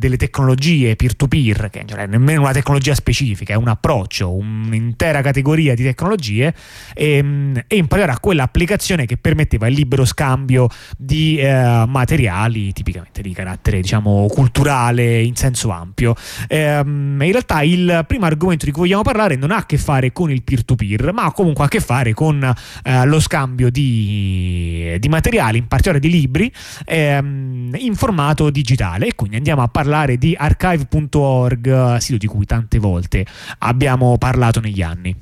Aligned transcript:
delle 0.00 0.16
tecnologie 0.16 0.96
peer-to-peer, 0.96 1.70
che 1.70 1.84
cioè, 1.86 2.06
nemmeno 2.06 2.40
una 2.40 2.52
tecnologia 2.52 2.94
specifica, 2.94 3.52
è 3.52 3.56
un 3.56 3.68
approccio, 3.68 4.34
un'intera 4.34 5.20
categoria 5.22 5.74
di 5.76 5.84
tecnologie, 5.84 6.52
e, 6.94 7.16
ehm, 7.16 7.62
e 7.68 7.76
in 7.76 7.86
particolare 7.86 8.12
a 8.12 8.18
quell'applicazione 8.18 9.06
che 9.06 9.16
permetteva 9.16 9.68
il 9.68 9.74
libero 9.74 10.04
scambio 10.04 10.68
di 10.96 11.36
eh, 11.36 11.84
materiali 11.86 12.72
tipicamente 12.72 13.22
di 13.22 13.32
carattere 13.32 13.80
diciamo 13.80 14.26
culturale 14.28 15.20
in 15.20 15.36
senso 15.36 15.70
ampio. 15.70 16.14
Ehm, 16.48 17.20
in 17.22 17.30
realtà 17.30 17.62
il 17.62 18.04
primo 18.08 18.24
argomento 18.24 18.64
di 18.64 18.72
cui 18.72 18.82
vogliamo 18.82 19.02
parlare 19.02 19.36
non 19.36 19.50
ha 19.50 19.58
a 19.58 19.66
che 19.66 19.78
fare 19.78 20.12
con 20.12 20.30
il 20.30 20.42
peer-to-peer, 20.42 21.12
ma 21.12 21.30
comunque 21.32 21.64
ha 21.64 21.66
a 21.66 21.70
che 21.70 21.80
fare 21.80 22.14
con 22.14 22.42
eh, 22.82 23.04
lo 23.04 23.20
scambio 23.20 23.70
di, 23.70 24.96
di, 24.98 25.08
materiali, 25.08 25.58
in 25.58 25.66
particolare 25.66 26.00
di 26.00 26.10
libri, 26.10 26.50
ehm, 26.86 27.74
in 27.76 27.94
formato 27.94 28.48
digitale. 28.50 29.08
E 29.08 29.14
quindi 29.14 29.36
andiamo 29.36 29.62
a 29.62 29.68
parlare 29.68 29.89
parlare 29.90 30.18
di 30.18 30.36
archive.org, 30.38 31.96
sito 31.96 32.16
di 32.16 32.28
cui 32.28 32.46
tante 32.46 32.78
volte 32.78 33.26
abbiamo 33.58 34.16
parlato 34.18 34.60
negli 34.60 34.82
anni. 34.82 35.14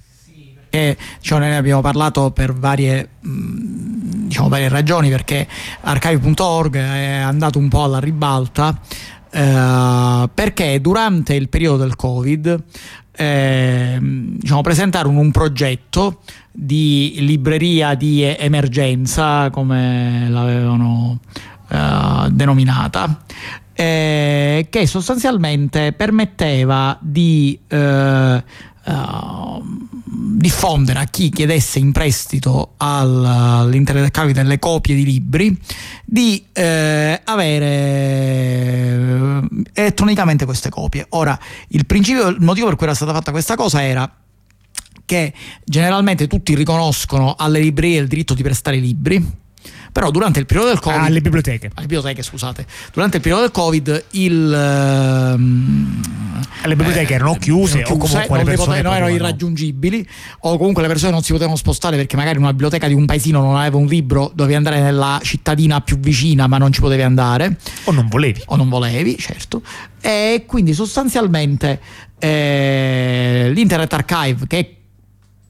E, 0.68 0.96
diciamo, 1.18 1.40
ne 1.40 1.56
abbiamo 1.56 1.80
parlato 1.80 2.30
per 2.32 2.52
varie, 2.52 3.08
diciamo, 3.18 4.50
varie 4.50 4.68
ragioni 4.68 5.08
perché 5.08 5.48
archive.org 5.80 6.76
è 6.76 7.14
andato 7.14 7.58
un 7.58 7.68
po' 7.68 7.84
alla 7.84 7.98
ribalta 7.98 8.78
eh, 9.30 10.28
perché 10.34 10.78
durante 10.82 11.32
il 11.32 11.48
periodo 11.48 11.78
del 11.78 11.96
covid 11.96 12.62
eh, 13.12 13.98
diciamo, 14.02 14.60
presentarono 14.60 15.18
un 15.18 15.30
progetto 15.30 16.20
di 16.52 17.14
libreria 17.20 17.94
di 17.94 18.22
emergenza 18.22 19.48
come 19.48 20.28
l'avevano 20.28 21.20
eh, 21.70 22.28
denominata 22.30 23.22
eh, 23.80 24.66
che 24.70 24.88
sostanzialmente 24.88 25.92
permetteva 25.92 26.98
di 27.00 27.56
eh, 27.68 28.42
uh, 28.84 29.62
diffondere 30.02 30.98
a 30.98 31.04
chi 31.04 31.30
chiedesse 31.30 31.78
in 31.78 31.92
prestito 31.92 32.72
all'Internet 32.78 34.06
Archive 34.06 34.32
delle 34.32 34.58
copie 34.58 34.96
di 34.96 35.04
libri 35.04 35.56
di 36.04 36.44
eh, 36.52 37.20
avere 37.22 37.66
eh, 37.66 39.42
elettronicamente 39.74 40.44
queste 40.44 40.70
copie. 40.70 41.06
Ora, 41.10 41.38
il, 41.68 41.86
il 41.88 42.36
motivo 42.40 42.66
per 42.66 42.74
cui 42.74 42.86
era 42.86 42.96
stata 42.96 43.12
fatta 43.12 43.30
questa 43.30 43.54
cosa 43.54 43.80
era 43.84 44.12
che 45.04 45.32
generalmente 45.64 46.26
tutti 46.26 46.56
riconoscono 46.56 47.36
alle 47.38 47.60
librerie 47.60 48.00
il 48.00 48.08
diritto 48.08 48.34
di 48.34 48.42
prestare 48.42 48.78
libri 48.78 49.46
però 49.98 50.12
durante 50.12 50.38
il 50.38 50.46
periodo 50.46 50.68
del 50.68 50.78
Covid... 50.78 51.00
Alle 51.00 51.20
biblioteche. 51.20 51.70
Alle 51.74 51.86
biblioteche, 51.86 52.22
scusate. 52.22 52.64
Durante 52.92 53.16
il 53.16 53.22
periodo 53.22 53.42
del 53.46 53.50
Covid 53.50 54.04
il... 54.12 55.34
Um, 55.34 56.00
le 56.62 56.76
biblioteche 56.76 57.12
eh, 57.12 57.16
erano 57.16 57.34
chiuse, 57.34 57.82
chiuse 57.82 57.92
o 57.92 57.96
comunque 57.96 58.38
le 58.38 58.44
persone 58.44 58.76
potevano, 58.76 58.94
erano 58.94 59.12
irraggiungibili 59.12 60.08
o 60.40 60.56
comunque 60.56 60.82
le 60.82 60.88
persone 60.88 61.10
non 61.10 61.22
si 61.22 61.32
potevano 61.32 61.56
spostare 61.56 61.96
perché 61.96 62.14
magari 62.14 62.38
una 62.38 62.50
biblioteca 62.50 62.86
di 62.86 62.94
un 62.94 63.06
paesino 63.06 63.40
non 63.40 63.56
aveva 63.56 63.76
un 63.76 63.86
libro, 63.86 64.30
dovevi 64.32 64.54
andare 64.54 64.80
nella 64.80 65.18
cittadina 65.22 65.80
più 65.80 65.98
vicina 65.98 66.46
ma 66.46 66.58
non 66.58 66.72
ci 66.72 66.80
potevi 66.80 67.02
andare. 67.02 67.56
O 67.84 67.90
non 67.90 68.06
volevi. 68.06 68.40
O 68.46 68.56
non 68.56 68.68
volevi, 68.68 69.16
certo. 69.18 69.62
E 70.00 70.44
quindi 70.46 70.74
sostanzialmente 70.74 71.80
eh, 72.18 73.50
l'Internet 73.52 73.92
Archive 73.92 74.46
che 74.46 74.76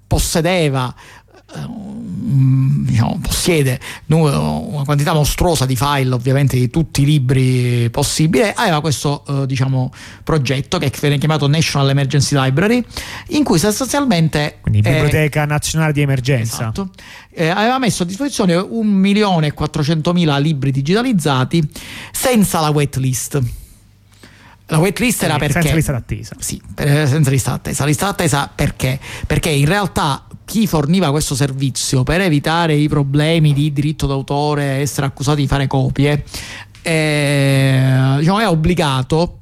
possedeva 0.06 0.94
Ehm, 0.94 1.17
diciamo, 1.48 3.18
possiede 3.22 3.80
una 4.06 4.84
quantità 4.84 5.14
mostruosa 5.14 5.64
di 5.64 5.76
file 5.76 6.14
ovviamente 6.14 6.56
di 6.56 6.68
tutti 6.68 7.02
i 7.02 7.04
libri 7.04 7.88
possibili 7.90 8.50
aveva 8.54 8.80
questo 8.80 9.24
eh, 9.26 9.46
diciamo, 9.46 9.90
progetto 10.24 10.78
che 10.78 10.92
viene 11.00 11.18
chiamato 11.18 11.46
National 11.48 11.88
Emergency 11.88 12.38
Library 12.38 12.84
in 13.28 13.44
cui 13.44 13.58
sostanzialmente 13.58 14.58
quindi 14.60 14.80
eh, 14.80 14.90
biblioteca 14.90 15.44
nazionale 15.46 15.92
di 15.92 16.02
emergenza. 16.02 16.62
Esatto, 16.62 16.90
eh, 17.30 17.48
aveva 17.48 17.78
messo 17.78 18.02
a 18.02 18.06
disposizione 18.06 18.54
1.400.000 18.54 20.40
libri 20.40 20.70
digitalizzati 20.70 21.66
senza 22.12 22.60
la 22.60 22.68
waitlist. 22.70 23.40
La 24.70 24.78
waitlist 24.78 25.22
era 25.22 25.38
perché 25.38 25.62
senza 25.62 25.74
lista 25.74 25.92
d'attesa. 25.92 26.36
Sì, 26.38 26.60
senza 26.76 27.30
lista 27.30 27.52
d'attesa. 27.52 27.86
Lista 27.86 28.04
d'attesa 28.04 28.50
perché? 28.54 29.00
perché 29.26 29.48
in 29.48 29.64
realtà 29.64 30.26
chi 30.48 30.66
forniva 30.66 31.10
questo 31.10 31.34
servizio 31.34 32.04
per 32.04 32.22
evitare 32.22 32.72
i 32.72 32.88
problemi 32.88 33.52
di 33.52 33.70
diritto 33.70 34.06
d'autore, 34.06 34.64
essere 34.64 35.04
accusati 35.04 35.42
di 35.42 35.46
fare 35.46 35.66
copie, 35.66 36.24
eh, 36.80 38.14
diciamo, 38.16 38.38
è 38.38 38.48
obbligato 38.48 39.37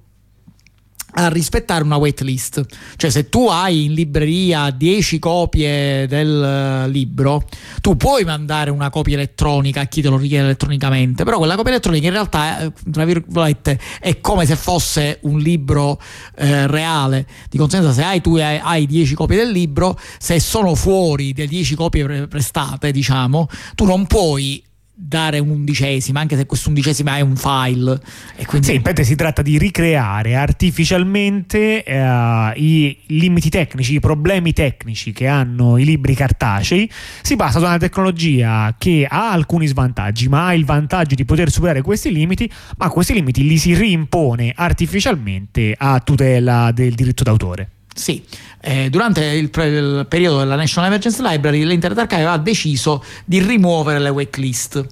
a 1.18 1.28
rispettare 1.28 1.82
una 1.82 1.96
waitlist. 1.96 2.64
Cioè, 2.96 3.10
se 3.10 3.28
tu 3.28 3.46
hai 3.48 3.84
in 3.84 3.94
libreria 3.94 4.70
10 4.70 5.18
copie 5.18 6.06
del 6.06 6.84
uh, 6.84 6.90
libro, 6.90 7.42
tu 7.80 7.96
puoi 7.96 8.24
mandare 8.24 8.70
una 8.70 8.90
copia 8.90 9.14
elettronica 9.14 9.80
a 9.80 9.84
chi 9.84 10.02
te 10.02 10.08
lo 10.08 10.18
richiede 10.18 10.44
elettronicamente, 10.44 11.24
però 11.24 11.38
quella 11.38 11.56
copia 11.56 11.72
elettronica 11.72 12.06
in 12.06 12.12
realtà, 12.12 12.60
eh, 12.60 12.72
tra 12.90 13.04
virgolette, 13.04 13.78
è 13.98 14.20
come 14.20 14.44
se 14.44 14.56
fosse 14.56 15.18
un 15.22 15.38
libro 15.38 15.98
eh, 16.36 16.66
reale. 16.66 17.26
Di 17.48 17.56
conseguenza, 17.56 17.94
se 17.94 18.02
hai, 18.02 18.20
tu 18.20 18.36
hai, 18.36 18.60
hai 18.62 18.86
10 18.86 19.14
copie 19.14 19.38
del 19.38 19.50
libro, 19.50 19.98
se 20.18 20.38
sono 20.38 20.74
fuori 20.74 21.32
delle 21.32 21.48
10 21.48 21.74
copie 21.76 22.04
pre- 22.04 22.28
prestate, 22.28 22.92
diciamo, 22.92 23.48
tu 23.74 23.86
non 23.86 24.06
puoi 24.06 24.62
dare 24.98 25.38
un'undicesima, 25.38 26.20
anche 26.20 26.36
se 26.36 26.46
quest'undicesima 26.46 27.18
è 27.18 27.20
un 27.20 27.36
file. 27.36 28.00
E 28.34 28.46
quindi... 28.46 28.68
Sì, 28.68 28.74
in 28.74 29.04
si 29.04 29.14
tratta 29.14 29.42
di 29.42 29.58
ricreare 29.58 30.34
artificialmente 30.34 31.84
eh, 31.84 32.52
i 32.56 32.98
limiti 33.08 33.50
tecnici, 33.50 33.94
i 33.94 34.00
problemi 34.00 34.54
tecnici 34.54 35.12
che 35.12 35.26
hanno 35.26 35.76
i 35.76 35.84
libri 35.84 36.14
cartacei. 36.14 36.90
Si 37.20 37.36
passa 37.36 37.58
da 37.58 37.66
una 37.66 37.78
tecnologia 37.78 38.74
che 38.78 39.06
ha 39.08 39.30
alcuni 39.30 39.66
svantaggi, 39.66 40.28
ma 40.28 40.46
ha 40.46 40.54
il 40.54 40.64
vantaggio 40.64 41.14
di 41.14 41.26
poter 41.26 41.50
superare 41.50 41.82
questi 41.82 42.10
limiti, 42.10 42.50
ma 42.78 42.88
questi 42.88 43.12
limiti 43.12 43.46
li 43.46 43.58
si 43.58 43.74
rimpone 43.74 44.52
artificialmente 44.56 45.74
a 45.76 46.00
tutela 46.00 46.72
del 46.72 46.94
diritto 46.94 47.22
d'autore. 47.22 47.75
Sì, 47.96 48.22
eh, 48.60 48.90
durante 48.90 49.24
il, 49.24 49.48
pre- 49.48 49.68
il, 49.68 50.06
periodo 50.06 50.38
della 50.38 50.54
National 50.54 50.90
Emergency 50.90 51.22
Library 51.26 51.64
l'Internet 51.64 52.00
Archive 52.00 52.26
ha 52.26 52.36
deciso 52.36 53.02
di 53.24 53.40
rimuovere 53.40 53.98
le 53.98 54.10
waitlist, 54.10 54.84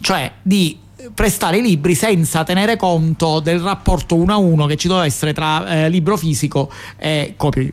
cioè 0.00 0.32
di 0.42 0.76
prestare 1.14 1.58
i 1.58 1.62
libri 1.62 1.94
senza 1.94 2.42
tenere 2.42 2.76
conto 2.76 3.38
del 3.38 3.60
rapporto 3.60 4.16
uno 4.16 4.32
a 4.32 4.36
uno 4.38 4.66
che 4.66 4.76
ci 4.76 4.88
doveva 4.88 5.06
essere 5.06 5.32
tra 5.32 5.66
eh, 5.68 5.88
libro 5.88 6.16
fisico 6.16 6.68
e 6.96 7.34
copia, 7.36 7.70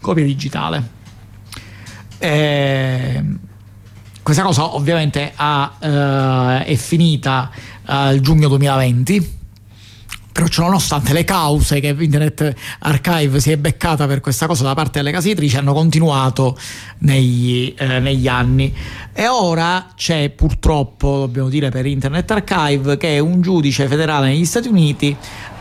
copia 0.00 0.24
digitale. 0.24 1.00
Eh, 2.18 3.24
questa 4.20 4.42
cosa 4.42 4.74
ovviamente 4.74 5.32
ha, 5.36 5.76
eh, 5.78 6.64
è 6.64 6.74
finita 6.74 7.52
il 8.10 8.20
giugno 8.20 8.48
2020 8.48 9.40
però 10.32 10.46
nonostante 10.56 11.12
le 11.12 11.24
cause 11.24 11.78
che 11.78 11.94
Internet 11.98 12.54
Archive 12.80 13.38
si 13.38 13.52
è 13.52 13.56
beccata 13.58 14.06
per 14.06 14.20
questa 14.20 14.46
cosa 14.46 14.64
da 14.64 14.74
parte 14.74 14.98
delle 14.98 15.12
case 15.12 15.28
editrici 15.30 15.56
hanno 15.56 15.74
continuato 15.74 16.58
negli, 16.98 17.74
eh, 17.76 18.00
negli 18.00 18.26
anni. 18.26 18.74
E 19.12 19.28
ora 19.28 19.88
c'è 19.94 20.30
purtroppo 20.30 21.18
dobbiamo 21.18 21.48
dire 21.48 21.68
per 21.70 21.86
Internet 21.86 22.30
Archive 22.30 22.96
che 22.96 23.18
un 23.18 23.42
giudice 23.42 23.86
federale 23.86 24.28
negli 24.28 24.46
Stati 24.46 24.68
Uniti 24.68 25.14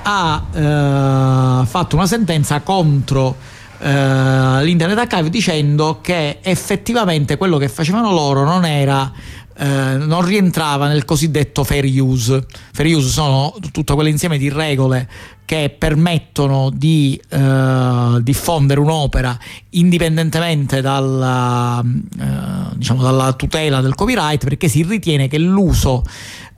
ha 0.04 0.44
eh, 0.52 1.66
fatto 1.66 1.96
una 1.96 2.08
sentenza 2.08 2.62
contro 2.62 3.36
eh, 3.84 4.64
l'Internet 4.64 4.98
Archive 4.98 5.30
dicendo 5.30 6.00
che 6.02 6.38
effettivamente 6.42 7.36
quello 7.38 7.58
che 7.58 7.68
facevano 7.68 8.12
loro 8.12 8.44
non 8.44 8.64
era 8.64 9.12
eh, 9.58 9.98
non 9.98 10.26
rientrava 10.26 10.88
nel 10.88 11.06
cosiddetto 11.06 11.64
fair 11.64 11.86
use. 11.86 12.46
Fair 12.72 12.96
use 12.96 13.10
sono 13.10 13.54
tutto 13.72 13.96
quell'insieme 13.96 14.38
di 14.38 14.50
regole 14.50 15.08
che 15.46 15.76
permettono 15.78 16.70
di 16.74 17.22
eh, 17.28 18.18
diffondere 18.22 18.80
un'opera 18.80 19.38
indipendentemente 19.72 20.80
dalla, 20.80 21.84
eh, 21.84 22.76
diciamo, 22.76 23.02
dalla 23.02 23.34
tutela 23.34 23.82
del 23.82 23.94
copyright 23.94 24.44
perché 24.44 24.70
si 24.70 24.84
ritiene 24.84 25.28
che 25.28 25.38
l'uso 25.38 26.06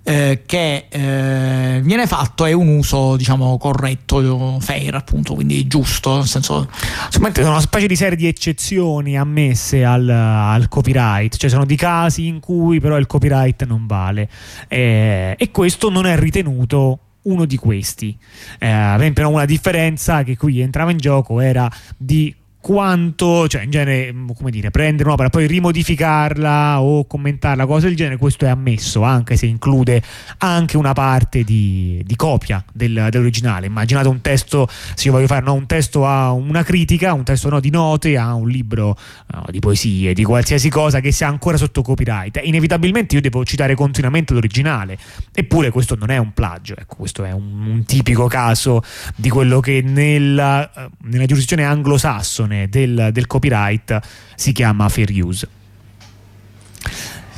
eh, 0.04 0.44
che 0.46 0.88
eh, 0.90 1.80
viene 1.82 2.08
fatto 2.08 2.46
è 2.46 2.52
un 2.52 2.68
uso 2.68 3.16
diciamo 3.16 3.58
corretto, 3.58 4.60
fair 4.60 4.96
appunto, 4.96 5.34
quindi 5.34 5.66
giusto, 5.68 6.18
nel 6.18 6.28
senso... 6.28 6.68
Insomma, 7.06 7.32
sono 7.34 7.50
una 7.50 7.60
specie 7.62 7.88
di 7.88 7.96
serie 7.96 8.18
di 8.18 8.28
eccezioni 8.28 9.18
ammesse 9.18 9.84
al, 9.86 10.08
al, 10.10 10.68
copyright, 10.68 11.36
cioè 11.38 11.50
sono 11.50 11.66
di 11.66 11.76
casi 11.76 12.28
in 12.28 12.40
cui 12.40 12.80
però 12.80 12.98
il 12.98 13.08
copyright 13.08 13.66
non 13.66 13.88
vale 13.88 14.30
eh, 14.68 15.36
e 15.38 15.52
questo 15.52 15.90
non 15.90 16.06
è 16.06 16.18
ritenuto 16.18 17.00
uno 17.24 17.46
di 17.46 17.56
questi. 17.56 18.18
Eh, 18.60 18.70
ad 18.70 19.00
esempio 19.00 19.30
una 19.30 19.46
differenza 19.46 20.24
che 20.24 20.36
qui 20.36 20.60
entrava 20.60 20.92
in 20.92 20.98
gioco 20.98 21.40
era 21.40 21.72
di 21.98 22.36
quanto, 22.64 23.46
cioè 23.50 23.64
in 23.64 23.72
genere, 23.72 24.14
mm, 24.14 24.30
come 24.38 24.50
dire, 24.50 24.72
prendere 24.72 25.10
un'opera, 25.10 25.30
poi 25.30 25.48
rimodificarla 25.48 26.82
o 26.82 27.06
commentarla, 27.06 27.66
cose 27.66 27.88
del 27.88 27.98
genere, 27.98 28.16
questo 28.16 28.46
è 28.46 28.48
ammesso, 28.48 29.02
anche 29.02 29.36
se 29.36 29.48
include 29.48 30.02
anche 30.38 30.78
una 30.78 30.94
parte 30.94 31.44
di, 31.44 32.02
di 32.06 32.16
copia 32.16 32.64
del, 32.72 33.08
dell'originale. 33.10 33.66
Immaginate 33.66 34.08
un 34.08 34.22
testo, 34.22 34.70
se 34.70 35.08
io 35.08 35.12
voglio 35.12 35.28
fare 35.28 35.44
no, 35.44 35.54
un 35.56 35.66
testo 35.66 36.08
a 36.08 36.32
una 36.32 36.64
critica, 36.64 37.12
un 37.12 37.26
testo 37.26 37.50
no, 37.50 37.60
di 37.60 37.70
note 37.70 38.16
a 38.16 38.34
un 38.34 38.48
libro 38.48 38.98
no, 39.34 39.44
di 39.50 39.60
poesie, 39.60 40.14
di 40.14 40.24
qualsiasi 40.24 40.70
cosa 40.70 41.02
che 41.02 41.12
sia 41.12 41.28
ancora 41.28 41.58
sotto 41.58 41.82
copyright. 41.82 42.40
Inevitabilmente 42.46 43.16
io 43.16 43.22
devo 43.22 43.44
citare 43.44 43.76
continuamente 43.76 44.34
l'originale, 44.34 44.98
eppure 45.34 45.70
questo 45.70 45.96
non 45.96 46.12
è 46.12 46.18
un 46.18 46.32
plagio, 46.32 46.76
ecco, 46.78 46.96
questo 46.96 47.26
è 47.26 47.34
un, 47.34 47.68
un 47.68 47.84
tipico 47.84 48.28
caso 48.28 48.82
di 49.18 49.28
quello 49.28 49.60
che 49.60 49.82
nella, 49.84 50.72
eh, 50.72 50.90
nella 51.02 51.26
giurisdizione 51.26 51.66
anglosassone 51.66 52.52
del, 52.70 53.10
del 53.12 53.28
copyright 53.28 54.00
si 54.36 54.52
chiama 54.52 54.90
fair 54.90 55.12
use. 55.12 55.48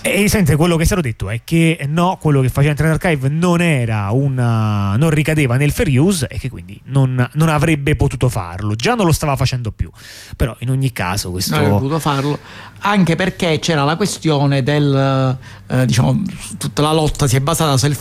E 0.07 0.29
sente, 0.29 0.55
quello 0.55 0.75
che 0.75 0.83
è 0.83 0.85
stato 0.85 1.01
detto 1.01 1.31
è 1.31 1.41
che 1.43 1.83
no, 1.87 2.19
quello 2.21 2.41
che 2.41 2.49
faceva 2.49 2.73
Internet 2.73 3.03
Archive 3.03 3.27
non 3.27 3.59
era 3.59 4.11
una, 4.11 4.95
non 4.97 5.09
ricadeva 5.09 5.57
nel 5.57 5.71
fair 5.71 5.99
use 5.99 6.27
e 6.27 6.37
che 6.37 6.47
quindi 6.47 6.79
non, 6.85 7.27
non, 7.33 7.49
avrebbe 7.49 7.95
potuto 7.95 8.29
farlo. 8.29 8.75
Già 8.75 8.93
non 8.93 9.07
lo 9.07 9.11
stava 9.11 9.35
facendo 9.35 9.71
più. 9.71 9.89
Però 10.37 10.55
in 10.59 10.69
ogni 10.69 10.91
caso 10.91 11.31
questo. 11.31 11.55
Non 11.55 11.61
avrebbe 11.61 11.79
potuto 11.79 11.99
farlo. 11.99 12.37
Anche 12.81 13.15
perché 13.15 13.57
c'era 13.57 13.83
la 13.83 13.95
questione 13.95 14.61
del 14.61 15.37
eh, 15.65 15.85
diciamo, 15.87 16.21
tutta 16.59 16.83
la 16.83 16.93
lotta 16.93 17.25
si 17.25 17.37
è 17.37 17.39
basata 17.39 17.75
su 17.75 17.91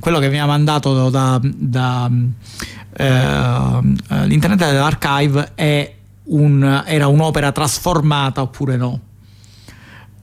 quello 0.00 0.18
che 0.18 0.26
veniva 0.26 0.46
mandato 0.46 1.08
da, 1.08 1.40
da 1.40 2.10
eh, 2.96 4.26
l'Internet 4.26 4.60
Archive 4.62 5.52
è 5.54 5.95
un, 6.26 6.82
era 6.86 7.06
un'opera 7.06 7.52
trasformata 7.52 8.42
oppure 8.42 8.76
no. 8.76 9.00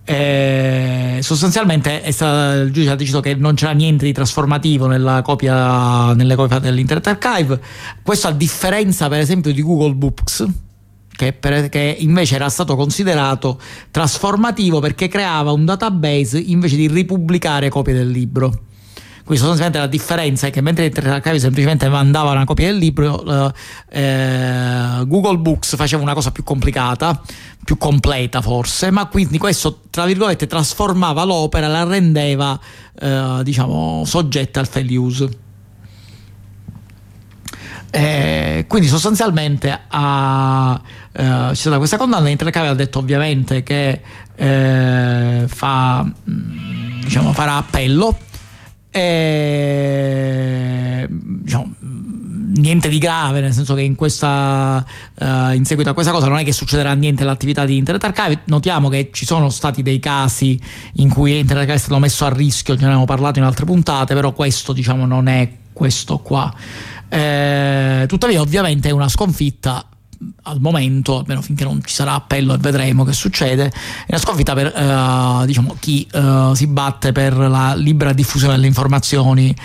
E 0.05 1.19
sostanzialmente 1.21 2.01
è 2.01 2.11
stata, 2.11 2.55
il 2.55 2.71
giudice 2.71 2.91
ha 2.91 2.95
deciso 2.95 3.21
che 3.21 3.35
non 3.35 3.55
c'era 3.55 3.71
niente 3.71 4.05
di 4.05 4.11
trasformativo 4.11 4.87
nella 4.87 5.21
copia, 5.21 6.13
nelle 6.13 6.35
copie 6.35 6.59
dell'Internet 6.59 7.07
Archive. 7.07 7.61
Questo 8.03 8.27
a 8.27 8.31
differenza, 8.31 9.07
per 9.07 9.19
esempio, 9.19 9.53
di 9.53 9.61
Google 9.61 9.93
Books, 9.93 10.45
che, 11.15 11.31
per, 11.31 11.69
che, 11.69 11.95
invece 11.99 12.35
era 12.35 12.49
stato 12.49 12.75
considerato 12.75 13.59
trasformativo 13.91 14.79
perché 14.79 15.07
creava 15.07 15.51
un 15.51 15.63
database 15.63 16.37
invece 16.37 16.75
di 16.75 16.87
ripubblicare 16.87 17.69
copie 17.69 17.93
del 17.93 18.09
libro. 18.09 18.51
Quindi 19.23 19.37
sostanzialmente 19.37 19.79
la 19.79 19.87
differenza 19.87 20.47
è 20.47 20.49
che 20.49 20.59
mentre 20.59 20.85
Internet 20.85 21.35
semplicemente 21.37 21.87
mandava 21.87 22.31
una 22.31 22.43
copia 22.43 22.67
del 22.67 22.75
libro, 22.75 23.53
eh, 23.89 25.03
Google 25.05 25.37
Books 25.37 25.77
faceva 25.77 26.01
una 26.01 26.13
cosa 26.13 26.31
più 26.31 26.43
complicata, 26.43 27.21
più 27.63 27.77
completa 27.77 28.41
forse, 28.41 28.91
ma 28.91 29.05
quindi 29.05 29.37
questo 29.37 29.83
tra 29.89 30.03
virgolette 30.05 30.45
trasformava 30.45 31.23
l'opera, 31.23 31.67
la 31.67 31.85
rendeva 31.85 32.59
eh, 32.99 33.39
diciamo 33.43 34.03
soggetta 34.05 34.59
al 34.59 34.67
fair 34.67 34.91
use. 34.97 35.29
Eh, 37.91 38.65
quindi 38.67 38.87
sostanzialmente 38.87 39.81
ha, 39.87 40.81
eh, 41.13 41.21
c'è 41.21 41.53
stata 41.53 41.77
questa 41.77 41.95
condanna 41.95 42.27
Internet 42.27 42.55
Archive 42.55 42.73
ha 42.73 42.75
detto 42.75 42.99
ovviamente 42.99 43.63
che 43.63 44.01
eh, 44.35 45.43
fa, 45.47 46.03
mm, 46.03 47.01
diciamo, 47.03 47.31
farà 47.31 47.55
appello 47.55 48.17
e, 48.95 49.87
diciamo, 51.09 51.73
niente 52.55 52.89
di 52.89 52.99
grave, 52.99 53.41
nel 53.41 53.51
senso 53.51 53.73
che 53.73 53.81
in, 53.81 53.95
questa, 53.95 54.85
uh, 55.19 55.49
in 55.51 55.65
seguito 55.65 55.89
a 55.89 55.93
questa 55.93 56.11
cosa 56.11 56.27
non 56.27 56.37
è 56.37 56.43
che 56.43 56.51
succederà 56.51 56.93
niente 56.93 57.23
all'attività 57.23 57.65
di 57.65 57.75
Internet 57.75 58.03
Archive. 58.03 58.41
Notiamo 58.45 58.89
che 58.89 59.09
ci 59.11 59.25
sono 59.25 59.49
stati 59.49 59.81
dei 59.81 59.97
casi 59.97 60.61
in 60.93 61.09
cui 61.09 61.31
Internet 61.31 61.61
Archive 61.61 61.73
è 61.73 61.79
stato 61.79 61.97
messo 61.97 62.25
a 62.25 62.29
rischio, 62.29 62.75
ne 62.75 62.85
abbiamo 62.85 63.05
parlato 63.05 63.39
in 63.39 63.45
altre 63.45 63.65
puntate, 63.65 64.13
però 64.13 64.31
questo 64.33 64.73
diciamo 64.73 65.07
non 65.07 65.27
è 65.27 65.49
questo 65.73 66.19
qua. 66.19 66.53
Eh, 67.09 68.05
tuttavia, 68.07 68.41
ovviamente 68.41 68.89
è 68.89 68.91
una 68.91 69.09
sconfitta 69.09 69.87
al 70.43 70.59
momento, 70.59 71.19
almeno 71.19 71.41
finché 71.41 71.63
non 71.63 71.81
ci 71.83 71.93
sarà 71.93 72.13
appello 72.13 72.53
e 72.53 72.57
vedremo 72.57 73.03
che 73.03 73.13
succede, 73.13 73.65
è 73.65 74.09
una 74.09 74.17
sconfitta 74.17 74.53
per 74.53 74.73
uh, 74.75 75.45
diciamo, 75.45 75.75
chi 75.79 76.07
uh, 76.13 76.53
si 76.53 76.67
batte 76.67 77.11
per 77.11 77.35
la 77.35 77.73
libera 77.75 78.13
diffusione 78.13 78.55
delle 78.55 78.67
informazioni 78.67 79.55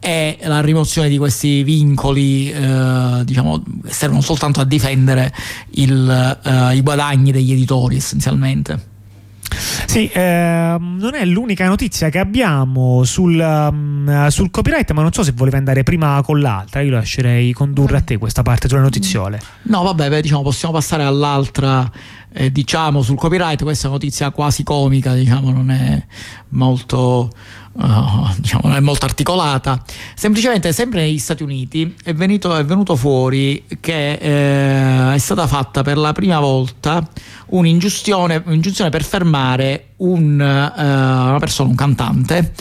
e 0.00 0.38
la 0.42 0.60
rimozione 0.60 1.08
di 1.08 1.18
questi 1.18 1.62
vincoli 1.62 2.52
uh, 2.52 3.24
diciamo, 3.24 3.62
servono 3.86 4.20
soltanto 4.20 4.60
a 4.60 4.64
difendere 4.64 5.32
il, 5.70 6.38
i 6.74 6.80
guadagni 6.82 7.32
degli 7.32 7.52
editori 7.52 7.96
essenzialmente. 7.96 8.96
Sì, 9.86 10.10
ehm, 10.12 10.98
non 10.98 11.14
è 11.14 11.24
l'unica 11.24 11.66
notizia 11.66 12.08
che 12.10 12.18
abbiamo 12.18 13.04
sul, 13.04 13.38
um, 13.38 14.28
sul, 14.28 14.50
copyright, 14.50 14.90
ma 14.92 15.02
non 15.02 15.12
so 15.12 15.22
se 15.22 15.32
volevi 15.34 15.56
andare 15.56 15.82
prima 15.82 16.20
con 16.22 16.40
l'altra. 16.40 16.80
Io 16.80 16.90
lascerei 16.90 17.52
condurre 17.52 17.96
a 17.96 18.00
te 18.00 18.18
questa 18.18 18.42
parte 18.42 18.68
sulle 18.68 18.80
notiziole. 18.80 19.40
No, 19.62 19.82
vabbè, 19.82 20.08
beh, 20.08 20.22
diciamo, 20.22 20.42
possiamo 20.42 20.74
passare 20.74 21.04
all'altra, 21.04 21.90
eh, 22.32 22.50
diciamo, 22.52 23.02
sul 23.02 23.16
copyright. 23.16 23.62
Questa 23.62 23.84
è 23.86 23.90
una 23.90 23.98
notizia 23.98 24.30
quasi 24.30 24.62
comica, 24.62 25.14
diciamo, 25.14 25.50
non 25.50 25.70
è 25.70 26.04
molto 26.50 27.30
uh, 27.72 28.28
diciamo, 28.38 28.62
non 28.64 28.76
è 28.76 28.80
molto 28.80 29.04
articolata. 29.04 29.82
Semplicemente, 30.14 30.72
sempre 30.72 31.02
negli 31.02 31.18
Stati 31.18 31.42
Uniti 31.42 31.94
è 32.02 32.14
venuto, 32.14 32.56
è 32.56 32.64
venuto 32.64 32.96
fuori 32.96 33.64
che 33.80 34.12
eh, 34.12 35.14
è 35.14 35.18
stata 35.18 35.46
fatta 35.46 35.82
per 35.82 35.96
la 35.96 36.12
prima 36.12 36.40
volta 36.40 37.06
un'ingiunzione, 37.48 38.42
un'ingiunzione 38.44 38.90
per 38.90 39.04
fermare 39.04 39.90
un, 39.96 40.38
uh, 40.38 40.80
una 40.80 41.38
persona, 41.38 41.68
un 41.70 41.76
cantante 41.76 42.52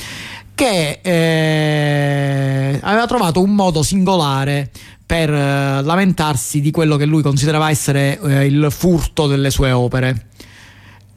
che 0.55 1.01
eh, 1.03 2.79
aveva 2.81 3.05
trovato 3.05 3.43
un 3.43 3.53
modo 3.53 3.83
singolare 3.83 4.71
per 5.07 5.33
eh, 5.33 5.81
lamentarsi 5.81 6.59
di 6.59 6.69
quello 6.69 6.97
che 6.97 7.05
lui 7.05 7.21
considerava 7.21 7.69
essere 7.69 8.19
eh, 8.19 8.45
il 8.45 8.67
furto 8.69 9.25
delle 9.25 9.49
sue 9.49 9.71
opere. 9.71 10.25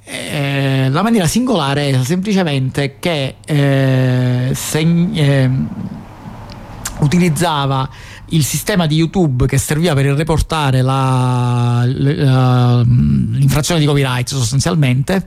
Eh, 0.05 0.89
la 0.89 1.03
maniera 1.03 1.27
singolare 1.27 1.91
è 1.91 2.05
semplicemente 2.05 2.99
che 3.01 3.35
eh, 3.45 4.51
seg- 4.55 5.17
eh, 5.17 5.51
utilizzava 7.01 7.89
il 8.31 8.44
sistema 8.44 8.87
di 8.87 8.97
YouTube 8.97 9.47
che 9.47 9.59
serviva 9.59 9.94
per 9.94 10.06
riportare 10.06 10.82
la, 10.82 11.85
la, 11.87 12.82
l'infrazione 12.82 13.81
di 13.81 13.87
copyright 13.87 14.29
sostanzialmente 14.29 15.25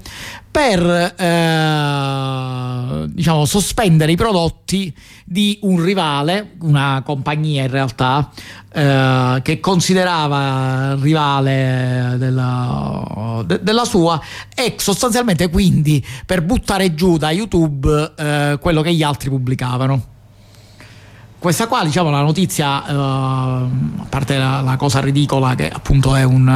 per 0.54 1.16
eh, 1.18 3.08
diciamo, 3.08 3.46
sospendere 3.46 4.12
i 4.12 4.16
prodotti 4.16 4.96
di 5.26 5.58
un 5.64 5.84
rivale, 5.84 6.52
una 6.62 7.02
compagnia 7.04 7.64
in 7.64 7.72
realtà, 7.72 8.30
eh, 8.72 9.40
che 9.42 9.60
considerava 9.60 10.96
rivale 11.02 12.18
della, 12.20 13.42
de, 13.48 13.64
della, 13.64 13.86
sua 13.86 14.22
e 14.54 14.76
sostanzialmente 14.78 15.50
quindi 15.50 16.06
per 16.24 16.44
buttare 16.44 16.94
giù 16.94 17.18
da 17.18 17.32
YouTube 17.32 18.14
eh, 18.16 18.60
quello 18.62 18.84
che 18.84 18.94
gli 18.94 19.02
altri 19.02 19.30
pubblicavano. 19.30 20.13
Questa 21.44 21.68
qua, 21.68 21.84
diciamo, 21.84 22.10
la 22.10 22.22
notizia, 22.22 22.88
eh, 22.88 22.94
a 22.94 23.68
parte 24.08 24.38
la, 24.38 24.62
la, 24.62 24.78
cosa 24.78 25.02
ridicola 25.02 25.56
che 25.56 25.68
appunto 25.68 26.16
è 26.16 26.24
un, 26.24 26.48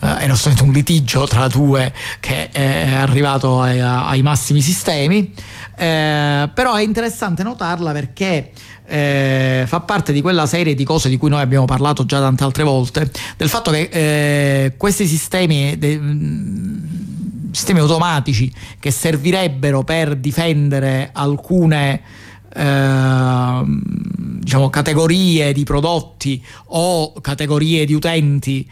eh, 0.00 0.16
è 0.16 0.28
un 0.62 0.72
litigio 0.72 1.28
tra 1.28 1.46
due 1.46 1.92
che 2.18 2.50
è 2.50 2.92
arrivato 2.92 3.60
ai, 3.60 3.80
ai 3.80 4.22
massimi 4.22 4.60
sistemi, 4.60 5.32
eh, 5.76 6.50
però 6.52 6.74
è 6.74 6.82
interessante 6.82 7.44
notarla 7.44 7.92
perché 7.92 8.50
eh, 8.84 9.62
fa 9.64 9.80
parte 9.82 10.12
di 10.12 10.20
quella 10.22 10.46
serie 10.46 10.74
di 10.74 10.82
cose 10.82 11.08
di 11.08 11.18
cui 11.18 11.30
noi 11.30 11.40
abbiamo 11.40 11.66
parlato 11.66 12.04
già 12.04 12.18
tante 12.18 12.42
altre 12.42 12.64
volte, 12.64 13.08
del 13.36 13.48
fatto 13.48 13.70
che 13.70 13.88
eh, 13.92 14.74
questi 14.76 15.06
sistemi... 15.06 15.78
De, 15.78 16.00
sistemi 17.52 17.78
automatici 17.78 18.52
che 18.78 18.90
servirebbero 18.90 19.82
per 19.82 20.16
difendere 20.16 21.08
alcune 21.14 22.02
eh, 22.56 23.62
diciamo, 24.40 24.70
categorie 24.70 25.52
di 25.52 25.64
prodotti 25.64 26.42
o 26.66 27.12
categorie 27.20 27.84
di 27.84 27.94
utenti 27.94 28.68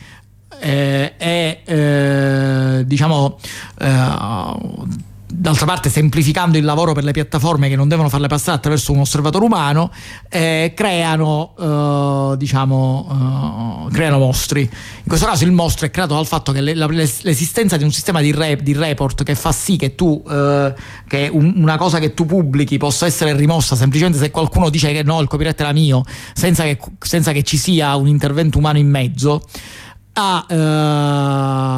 eh, 0.60 1.14
e 1.18 1.60
eh, 1.64 2.82
diciamo 2.86 3.38
eh, 3.80 5.04
d'altra 5.36 5.66
parte 5.66 5.90
semplificando 5.90 6.56
il 6.56 6.64
lavoro 6.64 6.92
per 6.92 7.02
le 7.02 7.10
piattaforme 7.10 7.68
che 7.68 7.74
non 7.74 7.88
devono 7.88 8.08
farle 8.08 8.28
passare 8.28 8.56
attraverso 8.56 8.92
un 8.92 9.00
osservatore 9.00 9.44
umano, 9.44 9.90
eh, 10.28 10.72
creano, 10.74 11.54
eh, 11.58 12.36
diciamo, 12.36 13.88
eh, 13.90 13.92
creano 13.92 14.18
mostri. 14.18 14.62
In 14.62 15.08
questo 15.08 15.26
caso 15.26 15.44
il 15.44 15.50
mostro 15.50 15.86
è 15.86 15.90
creato 15.90 16.14
dal 16.14 16.26
fatto 16.26 16.52
che 16.52 16.60
le, 16.60 16.74
la, 16.74 16.86
l'esistenza 16.86 17.76
di 17.76 17.84
un 17.84 17.90
sistema 17.90 18.20
di, 18.20 18.32
rep, 18.32 18.60
di, 18.60 18.72
report 18.72 19.24
che 19.24 19.34
fa 19.34 19.50
sì 19.50 19.76
che 19.76 19.94
tu, 19.94 20.22
eh, 20.28 20.72
che 21.08 21.28
un, 21.32 21.54
una 21.56 21.76
cosa 21.76 21.98
che 21.98 22.14
tu 22.14 22.26
pubblichi 22.26 22.78
possa 22.78 23.06
essere 23.06 23.34
rimossa 23.34 23.74
semplicemente 23.74 24.18
se 24.18 24.30
qualcuno 24.30 24.70
dice 24.70 24.92
che 24.92 25.02
no, 25.02 25.20
il 25.20 25.26
copyright 25.26 25.60
era 25.60 25.72
mio, 25.72 26.04
senza 26.32 26.62
che, 26.62 26.78
senza 27.00 27.32
che 27.32 27.42
ci 27.42 27.56
sia 27.56 27.96
un 27.96 28.06
intervento 28.06 28.58
umano 28.58 28.78
in 28.78 28.88
mezzo 28.88 29.42
ha, 30.14 30.46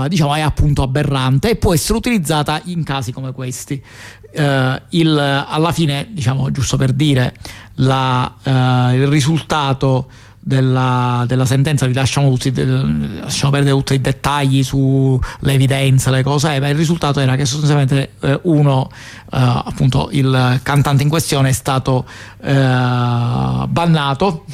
eh, 0.04 0.08
diciamo, 0.08 0.34
è 0.34 0.40
appunto 0.40 0.82
aberrante 0.82 1.50
e 1.50 1.56
può 1.56 1.72
essere 1.72 1.98
utilizzata 1.98 2.60
in 2.64 2.84
casi 2.84 3.12
come 3.12 3.32
questi. 3.32 3.82
Eh, 4.30 4.82
il, 4.90 5.18
alla 5.48 5.72
fine, 5.72 6.08
diciamo, 6.10 6.50
giusto 6.50 6.76
per 6.76 6.92
dire, 6.92 7.34
la, 7.76 8.34
eh, 8.42 8.96
il 8.96 9.06
risultato 9.06 10.08
della, 10.38 11.24
della, 11.26 11.44
sentenza, 11.44 11.86
vi 11.86 11.94
lasciamo, 11.94 12.30
tutti, 12.30 12.52
lasciamo 12.54 13.50
perdere 13.50 13.74
tutti 13.74 13.94
i 13.94 14.00
dettagli 14.00 14.62
sulle 14.62 15.20
evidenze, 15.42 16.10
le 16.10 16.22
cose, 16.22 16.54
eh, 16.54 16.60
ma 16.60 16.68
il 16.68 16.76
risultato 16.76 17.20
era 17.20 17.36
che 17.36 17.46
sostanzialmente 17.46 18.12
eh, 18.20 18.38
uno, 18.42 18.90
eh, 19.32 19.38
appunto 19.38 20.08
il 20.12 20.60
cantante 20.62 21.02
in 21.02 21.08
questione 21.08 21.48
è 21.48 21.52
stato 21.52 22.04
eh, 22.42 22.52
bannato 22.52 24.44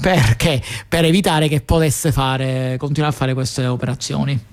perché 0.00 0.62
per 0.88 1.04
evitare 1.04 1.48
che 1.48 1.60
potesse 1.60 2.12
fare, 2.12 2.76
continuare 2.78 3.12
a 3.12 3.16
fare 3.16 3.34
queste 3.34 3.66
operazioni. 3.66 4.52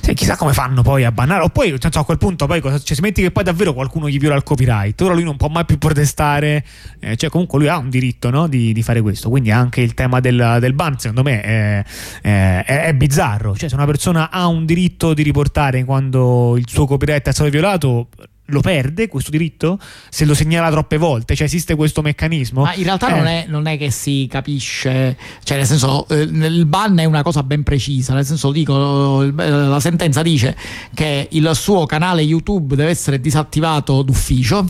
Sì, 0.00 0.14
chissà 0.14 0.36
come 0.36 0.52
fanno 0.52 0.82
poi 0.82 1.04
a 1.04 1.12
bannare. 1.12 1.44
O 1.44 1.48
poi 1.48 1.74
senso, 1.80 1.98
a 1.98 2.04
quel 2.04 2.18
punto 2.18 2.46
poi 2.46 2.60
cosa, 2.60 2.78
cioè, 2.78 2.94
si 2.94 3.02
metti 3.02 3.22
che 3.22 3.30
poi 3.30 3.44
davvero 3.44 3.72
qualcuno 3.72 4.08
gli 4.08 4.18
viola 4.18 4.36
il 4.36 4.42
copyright. 4.42 5.00
Ora 5.00 5.14
lui 5.14 5.24
non 5.24 5.36
può 5.36 5.48
mai 5.48 5.64
più 5.64 5.78
protestare. 5.78 6.64
Eh, 7.00 7.16
cioè, 7.16 7.30
comunque 7.30 7.58
lui 7.58 7.68
ha 7.68 7.76
un 7.76 7.90
diritto 7.90 8.30
no, 8.30 8.46
di, 8.46 8.72
di, 8.72 8.82
fare 8.82 9.00
questo. 9.00 9.28
Quindi 9.28 9.50
anche 9.50 9.80
il 9.80 9.94
tema 9.94 10.20
del, 10.20 10.58
del 10.60 10.72
ban, 10.74 10.98
secondo 10.98 11.22
me, 11.22 11.40
è, 11.40 11.84
è, 12.22 12.64
è, 12.64 12.94
bizzarro. 12.94 13.56
Cioè, 13.56 13.68
se 13.68 13.74
una 13.74 13.86
persona 13.86 14.30
ha 14.30 14.46
un 14.46 14.64
diritto 14.64 15.14
di 15.14 15.22
riportare 15.22 15.84
quando 15.84 16.56
il 16.56 16.68
suo 16.68 16.86
copyright 16.86 17.28
è 17.28 17.32
stato 17.32 17.50
violato, 17.50 18.08
lo 18.46 18.60
perde 18.60 19.08
questo 19.08 19.30
diritto 19.30 19.78
se 20.08 20.24
lo 20.24 20.34
segnala 20.34 20.70
troppe 20.70 20.96
volte? 20.96 21.34
Cioè 21.34 21.46
esiste 21.46 21.74
questo 21.74 22.02
meccanismo? 22.02 22.62
Ma 22.62 22.74
in 22.74 22.84
realtà 22.84 23.08
eh. 23.08 23.16
non, 23.16 23.26
è, 23.26 23.44
non, 23.48 23.66
è, 23.66 23.76
che 23.78 23.90
si 23.90 24.26
capisce, 24.30 25.16
cioè 25.42 25.56
nel 25.56 25.66
senso 25.66 26.06
eh, 26.08 26.20
il 26.22 26.66
ban 26.66 26.98
è 26.98 27.04
una 27.04 27.22
cosa 27.22 27.42
ben 27.42 27.62
precisa, 27.62 28.14
nel 28.14 28.24
senso 28.24 28.52
dico, 28.52 29.22
la 29.22 29.80
sentenza 29.80 30.22
dice 30.22 30.56
che 30.94 31.28
il 31.30 31.50
suo 31.54 31.86
canale 31.86 32.22
YouTube 32.22 32.76
deve 32.76 32.90
essere 32.90 33.20
disattivato 33.20 34.02
d'ufficio 34.02 34.66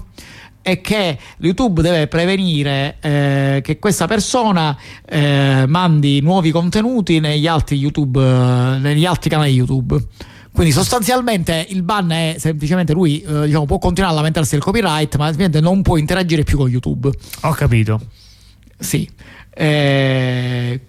e 0.66 0.80
che 0.80 1.16
YouTube 1.38 1.80
deve 1.80 2.09
prevenire 2.09 2.97
eh, 3.00 3.61
che 3.62 3.78
questa 3.78 4.09
persona 4.09 4.76
eh, 5.09 5.64
mandi 5.68 6.21
nuovi 6.21 6.50
contenuti 6.50 7.21
negli 7.21 7.47
altri, 7.47 7.76
YouTube, 7.76 8.21
eh, 8.21 8.78
negli 8.78 9.04
altri 9.04 9.30
canali 9.30 9.52
YouTube. 9.52 9.97
Quindi 10.56 10.72
sostanzialmente 10.72 11.66
il 11.68 11.82
ban 11.82 12.10
è 12.10 12.36
semplicemente 12.38 12.94
lui 12.94 13.20
eh, 13.20 13.44
diciamo, 13.44 13.66
può 13.66 13.76
continuare 13.78 14.14
a 14.14 14.16
lamentarsi 14.16 14.52
del 14.52 14.62
copyright, 14.62 15.14
ma 15.16 15.30
non 15.60 15.82
può 15.82 15.98
interagire 15.98 16.44
più 16.44 16.56
con 16.56 16.70
YouTube. 16.70 17.10
Ho 17.42 17.50
capito. 17.50 18.00
Sì. 18.78 19.06
Eh... 19.50 20.80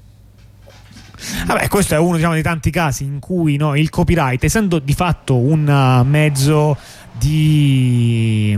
Vabbè, 1.47 1.67
questo 1.67 1.95
è 1.95 1.97
uno 1.97 2.15
diciamo, 2.15 2.31
dei 2.31 2.43
tanti 2.43 2.71
casi 2.71 3.03
in 3.03 3.19
cui 3.19 3.57
no, 3.57 3.75
il 3.75 3.89
copyright, 3.89 4.41
essendo 4.41 4.79
di 4.79 4.93
fatto 4.93 5.36
un 5.36 6.01
mezzo 6.05 6.77
di 7.19 8.57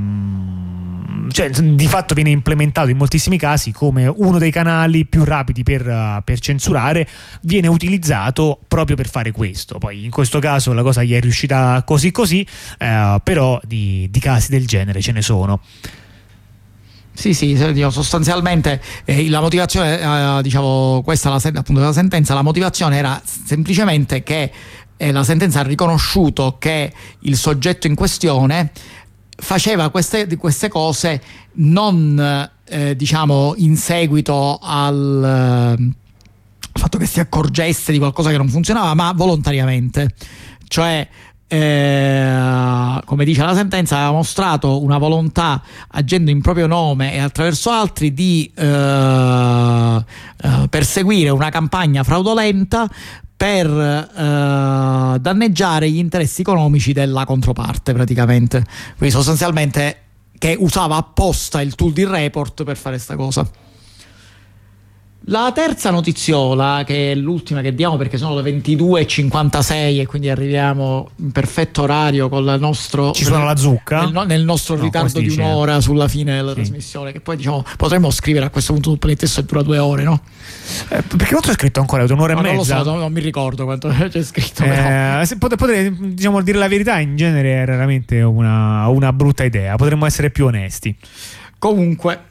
cioè, 1.32 1.50
di 1.50 1.88
fatto 1.88 2.13
viene 2.13 2.30
implementato 2.30 2.89
in 2.89 2.98
moltissimi 2.98 3.38
casi 3.38 3.72
come 3.72 4.08
uno 4.08 4.38
dei 4.38 4.51
canali 4.51 5.06
più 5.06 5.24
rapidi 5.24 5.63
per, 5.63 5.86
uh, 5.86 6.22
per, 6.24 6.39
censurare, 6.39 7.08
viene 7.42 7.68
utilizzato 7.68 8.60
proprio 8.68 8.96
per 8.96 9.10
fare 9.10 9.32
questo. 9.32 9.78
Poi 9.78 10.04
in 10.06 10.12
questo 10.12 10.39
caso 10.39 10.74
la 10.74 10.84
cosa 10.84 11.04
gli 11.04 11.13
è 11.13 11.20
riuscita 11.20 11.84
così 11.86 12.12
così, 12.12 12.46
uh, 12.80 13.20
però 13.24 13.60
di, 13.63 14.08
di 14.10 14.20
casi 14.20 14.50
del 14.51 14.66
genere 14.66 15.01
ce 15.01 15.12
ne 15.12 15.22
sono. 15.22 15.62
Sì, 17.20 17.34
sì, 17.34 17.58
sostanzialmente 17.89 18.82
eh, 19.04 19.30
la 19.30 19.42
motivazione, 19.42 20.00
eh, 20.00 20.42
diciamo, 20.42 21.01
questa 21.04 21.30
la, 21.30 21.42
appunto 21.56 21.82
la 21.82 21.92
sentenza, 21.92 22.34
la 22.34 22.42
motivazione 22.42 22.98
era 22.98 23.22
semplicemente 23.25 24.24
che 24.24 24.50
eh, 24.96 25.12
la 25.12 25.25
sentenza 25.25 25.60
ha 25.60 25.63
riconosciuto 25.63 26.58
che 26.60 26.94
il 27.22 27.36
soggetto 27.36 27.88
in 27.88 27.96
questione 27.96 28.72
faceva 29.39 29.89
queste, 29.89 30.27
queste 30.38 30.67
cose 30.67 31.22
non 31.53 32.50
eh, 32.65 32.96
diciamo 32.96 33.53
in 33.58 33.75
seguito 33.75 34.60
al 34.62 35.77
eh, 35.77 35.98
fatto 36.79 36.98
che 36.98 37.05
si 37.05 37.19
accorgesse 37.19 37.91
di 37.91 37.98
qualcosa 37.98 38.29
che 38.29 38.38
non 38.38 38.50
funzionava, 38.50 38.93
ma 38.93 39.12
volontariamente. 39.13 40.13
Cioè, 40.67 41.08
eh, 41.51 43.01
come 43.06 43.25
dice 43.25 43.44
la 43.44 43.56
sentenza, 43.56 43.96
aveva 43.96 44.12
mostrato 44.12 44.84
una 44.84 45.00
volontà 45.00 45.62
agendo 45.88 46.29
in 46.29 46.41
proprio 46.41 46.68
nome 46.68 47.13
e 47.15 47.18
attraverso 47.18 47.72
altri 47.72 48.13
di 48.13 48.51
eh, 48.53 48.63
eh, 50.41 50.68
perseguire 50.70 51.32
una 51.32 51.50
campagna 51.50 52.03
fraudolenta 52.03 52.88
per 53.36 53.68
eh, 53.68 55.20
danneggiare 55.20 55.89
gli 55.89 55.98
interessi 55.98 56.41
economici 56.41 56.94
della 56.94 57.25
controparte 57.25 57.94
praticamente. 57.94 58.63
Quindi 58.96 59.15
sostanzialmente 59.15 60.01
che 60.38 60.56
usava 60.60 60.98
apposta 60.98 61.62
il 61.62 61.74
tool 61.74 61.94
di 61.94 62.06
report 62.06 62.63
per 62.63 62.77
fare 62.77 62.96
questa 62.96 63.15
cosa. 63.15 63.50
La 65.30 65.52
terza 65.54 65.92
notiziola, 65.92 66.82
che 66.84 67.12
è 67.12 67.16
l'ultima 67.16 67.62
che 67.62 67.76
diamo 67.76 67.98
perché 67.98 68.18
sono 68.18 68.40
le 68.40 68.52
22.56 68.52 70.00
e 70.00 70.08
quindi 70.08 70.28
arriviamo 70.28 71.10
in 71.18 71.32
perfetto 71.32 71.84
orario 71.84 72.30
con 72.30 72.44
il 72.48 72.58
nostro... 72.60 73.12
Ci 73.12 73.26
suona 73.26 73.44
la 73.44 73.56
zucca? 73.56 74.10
Nel, 74.10 74.26
nel 74.26 74.44
nostro 74.44 74.76
no, 74.76 74.82
ritardo 74.82 75.20
di 75.20 75.30
un'ora 75.30 75.82
sulla 75.82 76.08
fine 76.08 76.34
della 76.34 76.50
sì. 76.50 76.56
trasmissione, 76.56 77.12
che 77.12 77.20
poi 77.20 77.36
diciamo 77.36 77.64
potremmo 77.78 78.10
scrivere 78.10 78.48
a 78.48 78.50
questo 78.50 78.74
punto 78.74 78.90
sul 78.90 78.98
playtest 78.98 79.38
e 79.38 79.44
dura 79.44 79.62
due 79.62 79.78
ore, 79.78 80.02
no? 80.02 80.20
Eh, 80.90 81.04
perché 81.04 81.30
quanto 81.30 81.52
è 81.52 81.54
scritto 81.54 81.80
ancora? 81.80 82.06
Un'ora 82.06 82.34
no, 82.34 82.40
e 82.40 82.42
mezza? 82.42 82.78
Non 82.78 82.84
lo 82.84 82.84
so, 82.84 82.90
non, 82.90 83.00
non 83.00 83.12
mi 83.12 83.22
ricordo 83.22 83.66
quanto 83.66 83.88
c'è 84.10 84.24
scritto. 84.24 84.64
Eh, 84.64 85.28
potrei, 85.38 85.58
potrei 85.58 86.14
diciamo, 86.16 86.42
dire 86.42 86.58
la 86.58 86.68
verità, 86.68 86.98
in 86.98 87.16
genere 87.16 87.62
è 87.62 87.66
raramente 87.66 88.20
una, 88.22 88.88
una 88.88 89.14
brutta 89.14 89.44
idea, 89.44 89.76
potremmo 89.76 90.08
essere 90.08 90.32
più 90.32 90.46
onesti. 90.48 90.96
Comunque, 91.60 92.29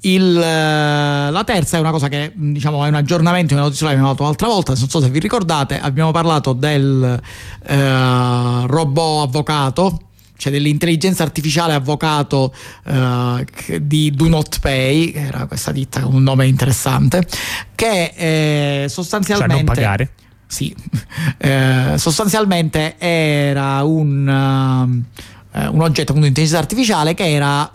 il, 0.00 0.36
eh, 0.36 1.30
la 1.30 1.44
terza 1.44 1.76
è 1.76 1.80
una 1.80 1.90
cosa 1.90 2.08
che 2.08 2.32
diciamo 2.34 2.84
è 2.84 2.88
un 2.88 2.94
aggiornamento 2.94 3.54
una 3.54 3.64
notizia 3.64 3.86
che 3.86 3.94
abbiamo 3.94 4.10
fatto 4.10 4.24
l'altra 4.24 4.46
volta, 4.46 4.74
non 4.74 4.88
so 4.88 5.00
se 5.00 5.10
vi 5.10 5.18
ricordate, 5.18 5.80
abbiamo 5.80 6.10
parlato 6.12 6.52
del 6.52 7.20
eh, 7.66 8.66
robot 8.66 9.28
avvocato 9.28 10.02
cioè 10.38 10.52
dell'intelligenza 10.52 11.24
artificiale 11.24 11.74
avvocato 11.74 12.54
uh, 12.84 13.44
di 13.80 14.12
Do 14.12 14.28
Not 14.28 14.60
Pay, 14.60 15.10
che 15.10 15.18
era 15.18 15.46
questa 15.46 15.72
ditta 15.72 16.00
con 16.00 16.14
un 16.14 16.22
nome 16.22 16.46
interessante, 16.46 17.26
che 17.74 18.12
eh, 18.14 18.88
sostanzialmente... 18.88 19.54
Cioè 19.56 19.64
non 19.64 19.74
pagare. 19.74 20.10
Sì, 20.46 20.72
eh, 21.38 21.94
sostanzialmente 21.96 22.94
era 22.98 23.82
un... 23.82 25.04
Eh, 25.52 25.66
un 25.66 25.80
oggetto 25.80 26.12
con 26.12 26.24
intelligenza 26.24 26.58
artificiale 26.58 27.14
che 27.14 27.30
era 27.32 27.70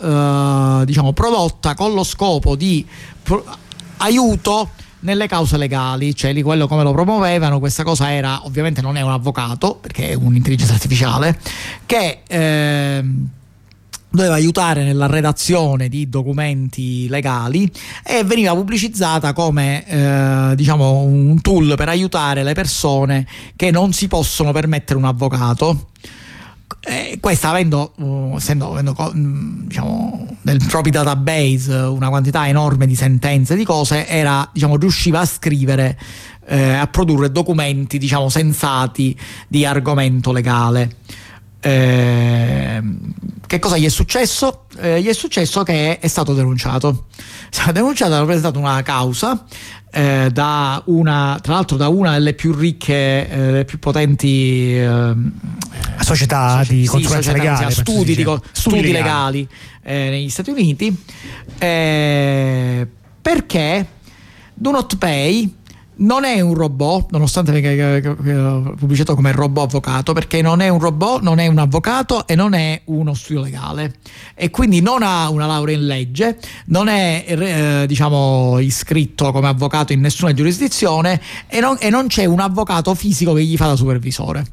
eh, 0.80 0.84
diciamo, 0.84 1.12
prodotta 1.12 1.74
con 1.74 1.92
lo 1.92 2.04
scopo 2.04 2.54
di 2.54 2.86
pro- 3.22 3.44
aiuto 3.98 4.70
nelle 5.00 5.26
cause 5.26 5.56
legali, 5.56 6.14
cioè 6.14 6.32
di 6.32 6.42
quello 6.42 6.66
come 6.66 6.82
lo 6.82 6.92
promuovevano, 6.92 7.58
questa 7.58 7.82
cosa 7.82 8.12
era, 8.12 8.44
ovviamente 8.44 8.80
non 8.80 8.96
è 8.96 9.02
un 9.02 9.10
avvocato, 9.10 9.76
perché 9.80 10.10
è 10.10 10.14
un'intelligenza 10.14 10.72
artificiale, 10.72 11.38
che 11.84 12.20
eh, 12.26 13.04
doveva 14.08 14.34
aiutare 14.34 14.84
nella 14.84 15.06
redazione 15.06 15.88
di 15.88 16.08
documenti 16.08 17.08
legali 17.08 17.70
e 18.04 18.22
veniva 18.24 18.54
pubblicizzata 18.54 19.32
come 19.32 19.84
eh, 19.86 20.54
diciamo 20.54 21.00
un 21.00 21.40
tool 21.40 21.74
per 21.76 21.88
aiutare 21.88 22.44
le 22.44 22.54
persone 22.54 23.26
che 23.56 23.72
non 23.72 23.92
si 23.92 24.06
possono 24.06 24.52
permettere 24.52 24.98
un 24.98 25.04
avvocato 25.04 25.88
eh, 26.80 27.18
questa 27.20 27.48
avendo, 27.48 27.92
uh, 27.96 28.34
essendo, 28.36 28.72
avendo 28.72 28.94
mm, 29.14 29.66
diciamo, 29.66 30.36
nel 30.42 30.62
proprio 30.68 30.92
database 30.92 31.74
una 31.74 32.08
quantità 32.08 32.46
enorme 32.46 32.86
di 32.86 32.94
sentenze 32.94 33.54
di 33.54 33.64
cose, 33.64 34.06
era, 34.06 34.48
diciamo, 34.52 34.76
riusciva 34.76 35.20
a 35.20 35.26
scrivere, 35.26 35.98
eh, 36.46 36.74
a 36.74 36.86
produrre 36.86 37.30
documenti 37.30 37.98
diciamo, 37.98 38.28
sensati 38.28 39.18
di 39.48 39.64
argomento 39.64 40.32
legale. 40.32 40.96
Eh, 41.60 42.82
che 43.46 43.58
cosa 43.58 43.78
gli 43.78 43.86
è 43.86 43.88
successo? 43.88 44.66
Eh, 44.76 45.00
gli 45.00 45.06
è 45.06 45.14
successo 45.14 45.62
che 45.62 45.98
è 45.98 46.08
stato 46.08 46.34
denunciato. 46.34 47.06
È 47.16 47.22
stato 47.50 47.72
denunciato, 47.72 48.14
ha 48.14 48.24
presentato 48.24 48.58
una 48.58 48.82
causa 48.82 49.44
eh, 49.94 50.28
da 50.32 50.82
una, 50.86 51.38
tra 51.40 51.54
l'altro 51.54 51.76
da 51.76 51.86
una 51.88 52.12
delle 52.14 52.34
più 52.34 52.52
ricche, 52.52 53.58
eh, 53.58 53.64
più 53.64 53.78
potenti 53.78 54.76
eh, 54.76 55.14
società 56.00 56.58
soci- 56.58 56.80
di 56.80 56.86
consulenza 56.86 57.30
sì, 57.30 57.38
legale, 57.38 57.70
studi, 57.70 58.16
dico, 58.16 58.42
studi, 58.50 58.78
studi, 58.78 58.92
legali, 58.92 59.48
eh, 59.82 60.08
negli 60.10 60.28
Stati 60.28 60.50
Uniti, 60.50 60.94
eh, 61.58 62.86
perché 63.22 63.86
Do 64.52 64.72
Not 64.72 64.96
Pay 64.98 65.54
non 65.96 66.24
è 66.24 66.40
un 66.40 66.54
robot, 66.54 67.10
nonostante 67.12 67.52
venga 67.52 68.00
pubblicitato 68.76 69.14
come 69.14 69.32
robot 69.32 69.66
avvocato, 69.66 70.12
perché 70.12 70.42
non 70.42 70.60
è 70.60 70.68
un 70.68 70.80
robot, 70.80 71.22
non 71.22 71.38
è 71.38 71.46
un 71.46 71.58
avvocato 71.58 72.26
e 72.26 72.34
non 72.34 72.54
è 72.54 72.80
uno 72.86 73.14
studio 73.14 73.42
legale 73.42 73.94
e 74.34 74.50
quindi 74.50 74.80
non 74.80 75.02
ha 75.02 75.28
una 75.28 75.46
laurea 75.46 75.76
in 75.76 75.86
legge, 75.86 76.38
non 76.66 76.88
è 76.88 77.24
eh, 77.26 77.86
diciamo 77.86 78.58
iscritto 78.58 79.30
come 79.30 79.48
avvocato 79.48 79.92
in 79.92 80.00
nessuna 80.00 80.32
giurisdizione 80.32 81.20
e 81.46 81.60
non, 81.60 81.76
e 81.78 81.90
non 81.90 82.08
c'è 82.08 82.24
un 82.24 82.40
avvocato 82.40 82.94
fisico 82.94 83.32
che 83.32 83.44
gli 83.44 83.56
fa 83.56 83.68
da 83.68 83.76
supervisore. 83.76 84.44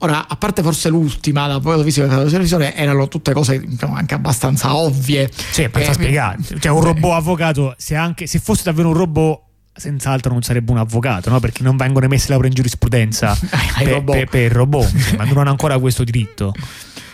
Ora, 0.00 0.28
a 0.28 0.36
parte 0.36 0.62
forse 0.62 0.88
l'ultima, 0.90 1.48
l'avvocato 1.48 1.82
fisico 1.82 2.06
e 2.06 2.08
la 2.08 2.24
supervisore, 2.26 2.74
erano 2.76 3.08
tutte 3.08 3.32
cose 3.32 3.60
anche 3.80 4.14
abbastanza 4.14 4.76
ovvie. 4.76 5.28
Sì, 5.50 5.68
per 5.68 5.82
eh, 5.82 5.92
spiegare. 5.92 6.38
Cioè, 6.60 6.70
un 6.70 6.82
robot 6.84 7.12
avvocato, 7.12 7.74
se, 7.76 7.96
anche, 7.96 8.28
se 8.28 8.38
fosse 8.38 8.62
davvero 8.64 8.88
un 8.88 8.94
robot 8.94 9.46
senz'altro 9.78 10.32
non 10.32 10.42
sarebbe 10.42 10.70
un 10.70 10.78
avvocato, 10.78 11.30
no? 11.30 11.40
perché 11.40 11.62
non 11.62 11.76
vengono 11.76 12.04
emesse 12.04 12.30
lauree 12.30 12.48
in 12.48 12.54
giurisprudenza 12.54 13.36
per, 13.78 13.86
robot. 13.86 14.16
Per, 14.16 14.28
per 14.28 14.52
robot, 14.52 15.16
ma 15.16 15.24
non 15.24 15.38
hanno 15.38 15.50
ancora 15.50 15.78
questo 15.78 16.04
diritto. 16.04 16.52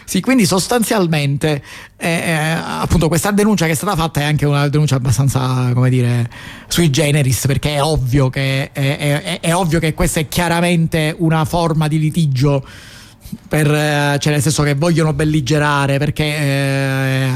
Sì, 0.06 0.20
quindi 0.20 0.44
sostanzialmente 0.44 1.62
eh, 1.96 2.08
eh, 2.08 2.32
appunto 2.32 3.08
questa 3.08 3.30
denuncia 3.30 3.64
che 3.64 3.72
è 3.72 3.74
stata 3.74 3.96
fatta 3.96 4.20
è 4.20 4.24
anche 4.24 4.44
una 4.44 4.68
denuncia 4.68 4.96
abbastanza, 4.96 5.70
come 5.72 5.88
dire, 5.88 6.28
sui 6.68 6.90
generis, 6.90 7.46
perché 7.46 7.76
è 7.76 7.82
ovvio 7.82 8.28
che, 8.28 8.70
è, 8.72 8.96
è, 8.98 9.40
è 9.40 9.54
ovvio 9.54 9.78
che 9.78 9.94
questa 9.94 10.20
è 10.20 10.28
chiaramente 10.28 11.14
una 11.18 11.44
forma 11.46 11.88
di 11.88 11.98
litigio 11.98 12.64
per, 13.48 13.70
eh, 13.70 14.16
cioè 14.20 14.32
nel 14.32 14.42
senso 14.42 14.62
che 14.62 14.74
vogliono 14.74 15.12
belligerare 15.12 15.98
perché 15.98 16.24
eh, 16.24 17.30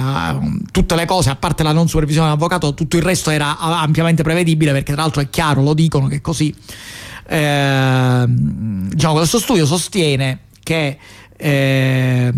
tutte 0.70 0.94
le 0.94 1.06
cose 1.06 1.30
a 1.30 1.36
parte 1.36 1.62
la 1.62 1.72
non 1.72 1.88
supervisione 1.88 2.26
dell'avvocato 2.26 2.74
tutto 2.74 2.96
il 2.96 3.02
resto 3.02 3.30
era 3.30 3.58
ampiamente 3.58 4.22
prevedibile 4.22 4.72
perché 4.72 4.92
tra 4.92 5.02
l'altro 5.02 5.20
è 5.20 5.30
chiaro 5.30 5.62
lo 5.62 5.74
dicono 5.74 6.06
che 6.06 6.20
così. 6.20 6.54
Eh, 7.30 8.24
diciamo 8.26 9.14
questo 9.14 9.38
studio 9.38 9.66
sostiene 9.66 10.40
che 10.62 10.98
eh, 11.36 12.32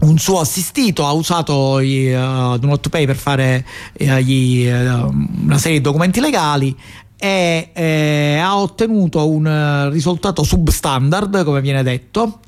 un 0.00 0.18
suo 0.18 0.40
assistito 0.40 1.06
ha 1.06 1.12
usato 1.12 1.78
i, 1.80 2.12
uh, 2.12 2.58
Do 2.58 2.66
Not 2.66 2.88
Pay 2.88 3.06
per 3.06 3.16
fare 3.16 3.64
uh, 4.00 4.16
gli, 4.16 4.66
uh, 4.66 5.12
una 5.44 5.58
serie 5.58 5.78
di 5.78 5.84
documenti 5.84 6.20
legali 6.20 6.76
e 7.24 7.70
eh, 7.72 8.36
ha 8.36 8.58
ottenuto 8.58 9.26
un 9.26 9.88
risultato 9.90 10.42
substandard, 10.42 11.42
come 11.42 11.62
viene 11.62 11.82
detto. 11.82 12.40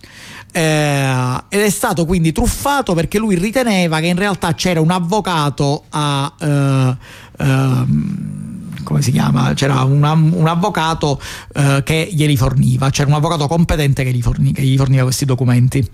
Eh, 0.52 1.42
ed 1.48 1.60
è 1.62 1.70
stato 1.70 2.04
quindi 2.04 2.30
truffato 2.30 2.92
perché 2.92 3.18
lui 3.18 3.36
riteneva 3.36 4.00
che 4.00 4.06
in 4.08 4.16
realtà 4.16 4.52
c'era 4.52 4.82
un 4.82 4.90
avvocato 4.90 5.84
a 5.88 6.30
eh, 6.38 6.96
ehm, 7.38 8.82
come 8.84 9.00
si 9.00 9.12
chiama? 9.12 9.54
C'era 9.54 9.82
una, 9.82 10.12
un 10.12 10.46
avvocato 10.46 11.20
eh, 11.54 11.82
che 11.82 12.10
glieli 12.12 12.36
forniva, 12.36 12.90
c'era 12.90 13.08
un 13.08 13.14
avvocato 13.14 13.46
competente 13.46 14.04
che 14.04 14.12
gli, 14.12 14.20
forni, 14.20 14.52
che 14.52 14.62
gli 14.62 14.76
forniva 14.76 15.04
questi 15.04 15.24
documenti. 15.24 15.88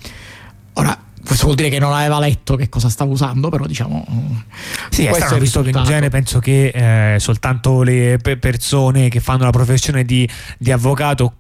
Ora, 0.75 0.99
questo 1.25 1.45
vuol 1.45 1.57
dire 1.57 1.69
che 1.69 1.79
non 1.79 1.93
aveva 1.93 2.19
letto 2.19 2.57
che 2.57 2.69
cosa 2.69 2.89
stava 2.89 3.11
usando, 3.11 3.49
però 3.49 3.67
diciamo. 3.67 4.05
Sì, 4.91 5.05
è 5.05 5.13
strano, 5.13 5.39
visto 5.39 5.63
che 5.63 5.71
in 5.71 5.83
genere 5.85 6.09
penso 6.09 6.39
che 6.39 7.15
eh, 7.15 7.21
soltanto 7.21 7.83
le 7.83 8.19
persone 8.19 9.09
che 9.09 9.21
fanno 9.21 9.45
la 9.45 9.51
professione 9.51 10.05
di, 10.05 10.29
di 10.59 10.73
avvocato 10.73 11.35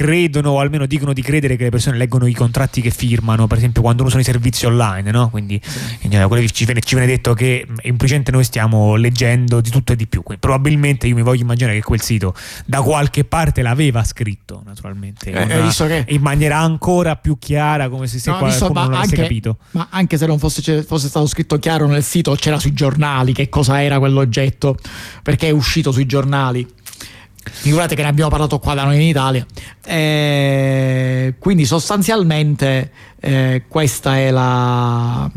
credono 0.00 0.52
o 0.52 0.60
almeno 0.60 0.86
dicono 0.86 1.12
di 1.12 1.20
credere 1.20 1.56
che 1.56 1.64
le 1.64 1.68
persone 1.68 1.98
leggono 1.98 2.26
i 2.26 2.32
contratti 2.32 2.80
che 2.80 2.88
firmano, 2.88 3.46
per 3.46 3.58
esempio 3.58 3.82
quando 3.82 4.02
usano 4.02 4.22
i 4.22 4.24
servizi 4.24 4.64
online, 4.64 5.10
no? 5.10 5.28
Quindi 5.28 5.60
sì. 5.62 6.08
ci, 6.52 6.64
viene, 6.64 6.80
ci, 6.80 6.94
viene, 6.94 7.06
detto 7.06 7.34
che 7.34 7.66
implicitamente 7.82 8.30
noi 8.30 8.42
stiamo 8.44 8.96
leggendo 8.96 9.60
di 9.60 9.68
tutto 9.68 9.92
e 9.92 9.96
di 9.96 10.06
più. 10.06 10.22
Quindi, 10.22 10.40
probabilmente 10.40 11.06
io 11.06 11.14
mi 11.14 11.20
voglio 11.20 11.42
immaginare 11.42 11.76
che 11.76 11.82
quel 11.82 12.00
sito 12.00 12.34
da 12.64 12.80
qualche 12.80 13.24
parte 13.24 13.60
l'aveva 13.60 14.02
scritto, 14.02 14.62
naturalmente, 14.64 15.32
eh, 15.32 15.58
una, 15.60 15.70
che... 15.70 16.06
in 16.08 16.22
maniera 16.22 16.56
ancora 16.56 17.16
più 17.16 17.36
chiara, 17.38 17.90
come 17.90 18.06
se, 18.06 18.18
se 18.18 18.30
no, 18.30 18.38
qualcuno 18.38 18.68
visto, 18.68 18.80
non 18.80 18.90
l'avesse 18.92 19.16
capito. 19.16 19.58
Ma 19.72 19.88
anche 19.90 20.16
se 20.16 20.24
non 20.24 20.38
fosse, 20.38 20.82
fosse 20.82 21.08
stato 21.08 21.26
scritto 21.26 21.58
chiaro 21.58 21.86
nel 21.86 22.02
sito, 22.02 22.34
c'era 22.36 22.58
sui 22.58 22.72
giornali 22.72 23.34
che 23.34 23.50
cosa 23.50 23.82
era 23.82 23.98
quell'oggetto, 23.98 24.78
perché 25.22 25.48
è 25.48 25.50
uscito 25.50 25.92
sui 25.92 26.06
giornali 26.06 26.66
figurate 27.42 27.94
che 27.94 28.02
ne 28.02 28.08
abbiamo 28.08 28.30
parlato 28.30 28.58
qua 28.58 28.74
da 28.74 28.84
noi 28.84 28.96
in 28.96 29.02
Italia 29.02 29.46
eh, 29.84 31.34
quindi 31.38 31.64
sostanzialmente 31.64 32.90
eh, 33.20 33.64
questa 33.68 34.18
è 34.18 34.30
la, 34.30 35.30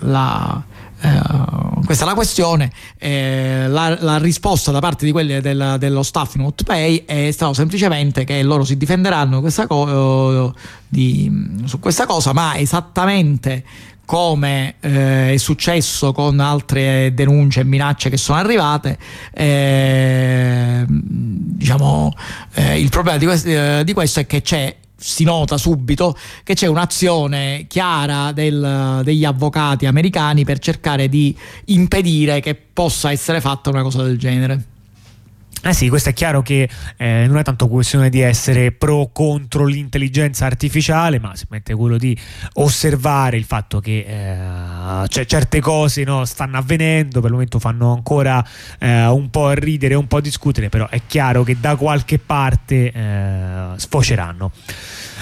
la 0.00 0.64
Uh, 1.02 1.82
questa 1.84 2.04
è 2.04 2.06
la 2.06 2.14
questione. 2.14 2.70
Eh, 2.96 3.66
la, 3.66 3.96
la, 4.00 4.18
risposta 4.18 4.70
da 4.70 4.78
parte 4.78 5.04
di 5.04 5.10
quelli 5.10 5.40
del, 5.40 5.74
dello 5.78 6.04
staff 6.04 6.36
in 6.36 6.48
Pay 6.64 7.04
è 7.04 7.30
stata 7.32 7.52
semplicemente 7.54 8.22
che 8.22 8.40
loro 8.44 8.62
si 8.62 8.76
difenderanno 8.76 9.40
questa 9.40 9.66
co- 9.66 10.54
di, 10.86 11.58
su 11.64 11.80
questa 11.80 12.06
cosa, 12.06 12.32
ma 12.32 12.56
esattamente 12.56 13.64
come 14.04 14.74
eh, 14.80 15.32
è 15.32 15.36
successo 15.36 16.12
con 16.12 16.40
altre 16.40 17.12
denunce 17.14 17.60
e 17.60 17.64
minacce 17.64 18.10
che 18.10 18.16
sono 18.16 18.38
arrivate, 18.38 18.98
eh, 19.32 20.84
diciamo, 20.88 22.12
eh, 22.54 22.80
il 22.80 22.88
problema 22.88 23.18
di, 23.18 23.24
quest- 23.24 23.46
eh, 23.46 23.82
di 23.84 23.92
questo 23.92 24.20
è 24.20 24.26
che 24.26 24.42
c'è 24.42 24.76
si 25.02 25.24
nota 25.24 25.56
subito 25.56 26.16
che 26.44 26.54
c'è 26.54 26.68
un'azione 26.68 27.66
chiara 27.68 28.30
del, 28.30 29.00
degli 29.02 29.24
avvocati 29.24 29.86
americani 29.86 30.44
per 30.44 30.60
cercare 30.60 31.08
di 31.08 31.36
impedire 31.66 32.38
che 32.38 32.54
possa 32.54 33.10
essere 33.10 33.40
fatta 33.40 33.70
una 33.70 33.82
cosa 33.82 34.04
del 34.04 34.16
genere. 34.16 34.64
Eh 35.64 35.74
sì, 35.74 35.88
questo 35.88 36.08
è 36.08 36.12
chiaro 36.12 36.42
che 36.42 36.68
eh, 36.96 37.24
non 37.28 37.38
è 37.38 37.44
tanto 37.44 37.68
questione 37.68 38.10
di 38.10 38.20
essere 38.20 38.72
pro 38.72 38.96
o 38.96 39.12
contro 39.12 39.64
l'intelligenza 39.64 40.44
artificiale, 40.44 41.20
ma 41.20 41.28
semplicemente 41.36 41.74
quello 41.74 41.98
di 41.98 42.18
osservare 42.54 43.36
il 43.36 43.44
fatto 43.44 43.78
che 43.78 44.04
eh, 44.04 45.06
c- 45.06 45.24
certe 45.24 45.60
cose 45.60 46.02
no, 46.02 46.24
stanno 46.24 46.56
avvenendo, 46.56 47.20
per 47.20 47.26
il 47.26 47.34
momento 47.34 47.60
fanno 47.60 47.92
ancora 47.92 48.44
eh, 48.80 49.06
un 49.06 49.30
po' 49.30 49.52
ridere, 49.52 49.94
un 49.94 50.08
po' 50.08 50.20
discutere, 50.20 50.68
però 50.68 50.88
è 50.88 51.02
chiaro 51.06 51.44
che 51.44 51.56
da 51.60 51.76
qualche 51.76 52.18
parte 52.18 52.90
eh, 52.90 53.66
sfoceranno. 53.76 54.50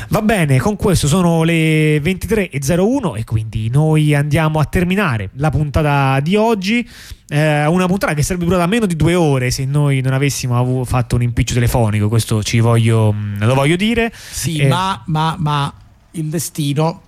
Va 0.08 0.22
bene, 0.22 0.58
con 0.58 0.76
questo 0.76 1.06
sono 1.06 1.42
le 1.42 1.98
23.01 1.98 3.16
e 3.16 3.24
quindi 3.24 3.68
noi 3.70 4.14
andiamo 4.14 4.58
a 4.58 4.64
terminare 4.64 5.30
la 5.34 5.50
puntata 5.50 6.20
di 6.20 6.36
oggi. 6.36 6.88
Eh, 7.28 7.66
una 7.66 7.86
puntata 7.86 8.14
che 8.14 8.22
sarebbe 8.22 8.44
durata 8.44 8.66
meno 8.66 8.86
di 8.86 8.96
due 8.96 9.14
ore 9.14 9.50
se 9.52 9.64
noi 9.64 10.00
non 10.00 10.12
avessimo 10.12 10.84
fatto 10.84 11.14
un 11.14 11.22
impiccio 11.22 11.54
telefonico, 11.54 12.08
questo 12.08 12.42
voglio, 12.60 13.12
mm, 13.12 13.42
lo 13.42 13.54
voglio 13.54 13.76
dire. 13.76 14.12
Sì, 14.12 14.58
eh, 14.58 14.68
ma, 14.68 15.02
ma, 15.06 15.36
ma 15.38 15.72
il 16.12 16.24
destino 16.24 17.02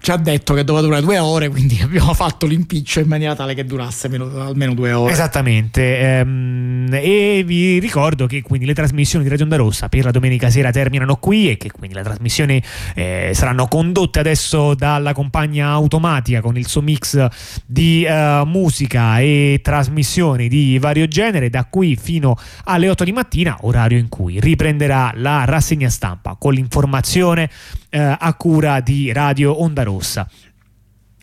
ci 0.00 0.10
ha 0.10 0.16
detto 0.16 0.54
che 0.54 0.64
doveva 0.64 0.84
durare 0.84 1.02
due 1.02 1.18
ore, 1.18 1.48
quindi 1.48 1.78
abbiamo 1.84 2.14
fatto 2.14 2.46
l'impiccio 2.46 3.00
in 3.00 3.06
maniera 3.06 3.34
tale 3.34 3.54
che 3.54 3.64
durasse 3.64 4.08
meno, 4.08 4.40
almeno 4.40 4.74
due 4.74 4.92
ore. 4.92 5.12
Esattamente. 5.12 5.98
Ehm, 5.98 6.88
e 6.90 7.42
vi 7.44 7.78
ricordo 7.78 8.26
che 8.26 8.42
quindi 8.42 8.66
le 8.66 8.74
trasmissioni 8.74 9.24
di 9.24 9.30
Radio 9.30 9.44
Onda 9.44 9.56
Rossa 9.56 9.88
per 9.88 10.04
la 10.04 10.10
domenica 10.10 10.48
sera 10.48 10.70
terminano 10.70 11.16
qui 11.16 11.50
e 11.50 11.56
che 11.56 11.70
quindi 11.70 11.94
le 11.94 12.02
trasmissioni 12.02 12.62
eh, 12.94 13.32
saranno 13.34 13.68
condotte 13.68 14.18
adesso 14.18 14.74
dalla 14.74 15.12
compagna 15.12 15.68
automatica 15.68 16.40
con 16.40 16.56
il 16.56 16.66
suo 16.66 16.80
mix 16.80 17.26
di 17.66 18.06
uh, 18.08 18.44
musica 18.44 19.20
e 19.20 19.60
trasmissioni 19.62 20.48
di 20.48 20.78
vario 20.78 21.06
genere 21.06 21.50
da 21.50 21.66
qui 21.68 21.96
fino 21.96 22.36
alle 22.64 22.88
8 22.88 23.04
di 23.04 23.12
mattina, 23.12 23.56
orario 23.62 23.98
in 23.98 24.08
cui 24.08 24.40
riprenderà 24.40 25.12
la 25.16 25.44
rassegna 25.44 25.90
stampa 25.90 26.36
con 26.38 26.54
l'informazione 26.54 27.50
eh, 27.90 28.16
a 28.18 28.34
cura 28.34 28.80
di 28.80 29.12
Radio 29.12 29.60
Onda 29.60 29.82
Rossa. 29.82 30.26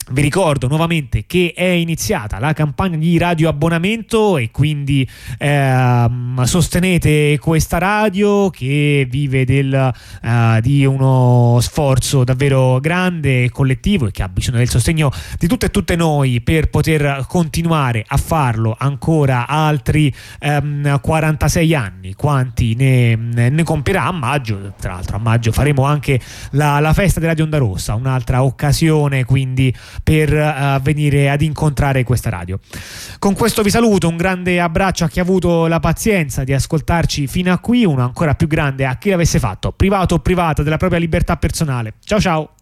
Vi 0.09 0.21
ricordo 0.21 0.69
nuovamente 0.69 1.25
che 1.27 1.51
è 1.53 1.65
iniziata 1.65 2.39
la 2.39 2.53
campagna 2.53 2.95
di 2.95 3.17
radioabbonamento 3.17 4.37
e 4.37 4.51
quindi 4.51 5.05
ehm, 5.37 6.43
sostenete 6.43 7.37
questa 7.41 7.77
radio 7.77 8.49
che 8.49 9.05
vive 9.09 9.43
del, 9.43 9.93
uh, 10.21 10.61
di 10.61 10.85
uno 10.85 11.57
sforzo 11.59 12.23
davvero 12.23 12.79
grande 12.79 13.43
e 13.43 13.49
collettivo 13.49 14.07
e 14.07 14.11
che 14.11 14.23
ha 14.23 14.29
bisogno 14.29 14.59
del 14.59 14.69
sostegno 14.69 15.11
di 15.37 15.45
tutte 15.45 15.65
e 15.65 15.71
tutte 15.71 15.97
noi 15.97 16.39
per 16.39 16.69
poter 16.69 17.25
continuare 17.27 18.05
a 18.07 18.15
farlo 18.15 18.77
ancora 18.79 19.45
altri 19.45 20.13
ehm, 20.39 21.01
46 21.01 21.75
anni, 21.75 22.13
quanti 22.13 22.75
ne, 22.75 23.15
ne, 23.15 23.63
compierà 23.63 24.05
a 24.05 24.13
maggio. 24.13 24.71
Tra 24.79 24.93
l'altro 24.93 25.17
a 25.17 25.19
maggio 25.19 25.51
faremo 25.51 25.83
anche 25.83 26.17
la, 26.51 26.79
la 26.79 26.93
festa 26.93 27.19
di 27.19 27.25
Radio 27.25 27.43
Onda 27.43 27.57
Rossa, 27.57 27.93
un'altra 27.93 28.41
occasione 28.41 29.25
quindi 29.25 29.75
per 30.03 30.31
uh, 30.31 30.81
venire 30.81 31.29
ad 31.29 31.41
incontrare 31.41 32.03
questa 32.03 32.29
radio. 32.29 32.59
Con 33.19 33.33
questo 33.33 33.61
vi 33.61 33.69
saluto, 33.69 34.07
un 34.07 34.17
grande 34.17 34.59
abbraccio 34.59 35.05
a 35.05 35.07
chi 35.07 35.19
ha 35.19 35.23
avuto 35.23 35.67
la 35.67 35.79
pazienza 35.79 36.43
di 36.43 36.53
ascoltarci 36.53 37.27
fino 37.27 37.51
a 37.51 37.59
qui, 37.59 37.85
uno 37.85 38.03
ancora 38.03 38.35
più 38.35 38.47
grande 38.47 38.85
a 38.85 38.97
chi 38.97 39.09
l'avesse 39.09 39.39
fatto, 39.39 39.71
privato 39.71 40.15
o 40.15 40.19
privata 40.19 40.63
della 40.63 40.77
propria 40.77 40.99
libertà 40.99 41.37
personale. 41.37 41.93
Ciao 42.03 42.19
ciao! 42.19 42.56